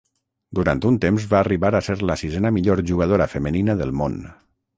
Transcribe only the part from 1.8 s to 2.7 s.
a ser la sisena